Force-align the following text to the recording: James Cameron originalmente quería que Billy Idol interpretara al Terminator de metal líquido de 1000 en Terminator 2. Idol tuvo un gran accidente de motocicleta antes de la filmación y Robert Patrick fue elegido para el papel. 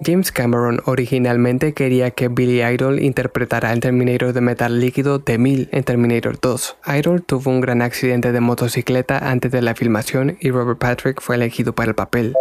James 0.00 0.30
Cameron 0.30 0.80
originalmente 0.84 1.72
quería 1.72 2.10
que 2.10 2.28
Billy 2.28 2.62
Idol 2.62 3.00
interpretara 3.02 3.70
al 3.70 3.80
Terminator 3.80 4.34
de 4.34 4.42
metal 4.42 4.78
líquido 4.78 5.18
de 5.18 5.38
1000 5.38 5.70
en 5.72 5.84
Terminator 5.84 6.38
2. 6.38 6.76
Idol 6.98 7.22
tuvo 7.22 7.50
un 7.50 7.62
gran 7.62 7.80
accidente 7.80 8.30
de 8.30 8.40
motocicleta 8.40 9.30
antes 9.30 9.50
de 9.50 9.62
la 9.62 9.74
filmación 9.74 10.36
y 10.38 10.50
Robert 10.50 10.78
Patrick 10.78 11.22
fue 11.22 11.36
elegido 11.36 11.74
para 11.74 11.88
el 11.88 11.94
papel. 11.94 12.34